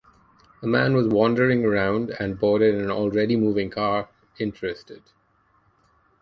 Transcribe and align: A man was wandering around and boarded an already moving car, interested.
A 0.63 0.65
man 0.65 0.95
was 0.95 1.07
wandering 1.07 1.63
around 1.63 2.09
and 2.19 2.39
boarded 2.39 2.73
an 2.73 2.89
already 2.89 3.35
moving 3.35 3.69
car, 3.69 4.09
interested. 4.39 5.03